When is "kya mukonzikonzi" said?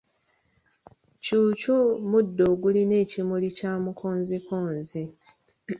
3.57-5.03